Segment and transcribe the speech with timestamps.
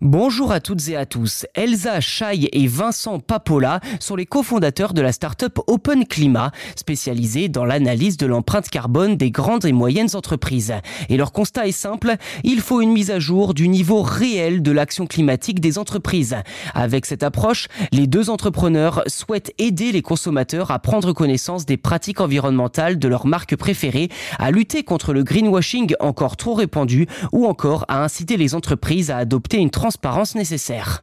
[0.00, 1.44] Bonjour à toutes et à tous.
[1.54, 7.64] Elsa Chai et Vincent Papola sont les cofondateurs de la start-up Open Climat, spécialisée dans
[7.64, 10.72] l'analyse de l'empreinte carbone des grandes et moyennes entreprises.
[11.08, 12.14] Et leur constat est simple,
[12.44, 16.36] il faut une mise à jour du niveau réel de l'action climatique des entreprises.
[16.74, 22.20] Avec cette approche, les deux entrepreneurs souhaitent aider les consommateurs à prendre connaissance des pratiques
[22.20, 27.84] environnementales de leurs marques préférées, à lutter contre le greenwashing encore trop répandu ou encore
[27.88, 31.00] à inciter les entreprises à adopter une transparence nécessaire.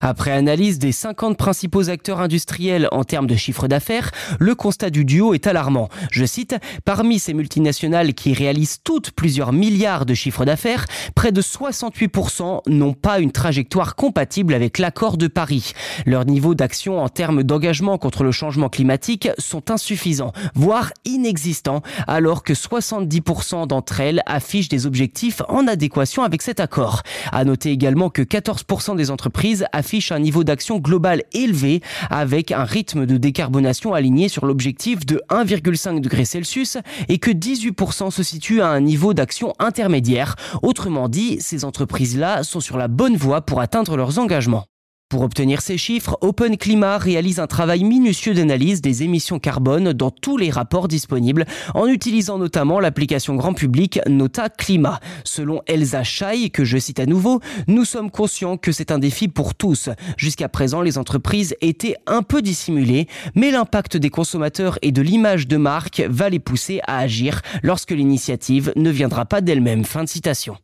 [0.00, 5.04] Après analyse des 50 principaux acteurs industriels en termes de chiffre d'affaires, le constat du
[5.04, 5.88] duo est alarmant.
[6.12, 11.42] Je cite, Parmi ces multinationales qui réalisent toutes plusieurs milliards de chiffres d'affaires, près de
[11.42, 15.72] 68% n'ont pas une trajectoire compatible avec l'accord de Paris.
[16.06, 22.44] Leur niveau d'action en termes d'engagement contre le changement climatique sont insuffisants, voire inexistants, alors
[22.44, 27.02] que 70% d'entre elles affichent des objectifs en adéquation avec cet accord.
[27.32, 32.64] À noter également que 14% des entreprises affiche un niveau d'action global élevé avec un
[32.64, 36.76] rythme de décarbonation aligné sur l'objectif de 1,5 degré Celsius
[37.08, 40.36] et que 18% se situent à un niveau d'action intermédiaire.
[40.62, 44.66] Autrement dit, ces entreprises-là sont sur la bonne voie pour atteindre leurs engagements.
[45.08, 50.10] Pour obtenir ces chiffres, Open Climat réalise un travail minutieux d'analyse des émissions carbone dans
[50.10, 55.00] tous les rapports disponibles, en utilisant notamment l'application grand public Nota Climat.
[55.24, 59.28] Selon Elsa Chai, que je cite à nouveau, nous sommes conscients que c'est un défi
[59.28, 59.88] pour tous.
[60.18, 65.48] Jusqu'à présent, les entreprises étaient un peu dissimulées, mais l'impact des consommateurs et de l'image
[65.48, 69.86] de marque va les pousser à agir lorsque l'initiative ne viendra pas d'elle-même.
[69.86, 70.58] Fin de citation.